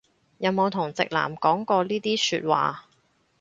[0.39, 2.87] 有冇同直男講過呢啲説話